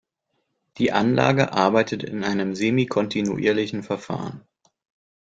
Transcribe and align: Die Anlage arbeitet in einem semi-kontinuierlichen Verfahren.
Die 0.79 0.91
Anlage 0.91 1.53
arbeitet 1.53 2.01
in 2.03 2.23
einem 2.23 2.55
semi-kontinuierlichen 2.55 3.83
Verfahren. 3.83 4.41